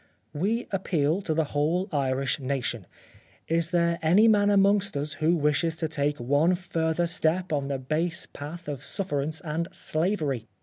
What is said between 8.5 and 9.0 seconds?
of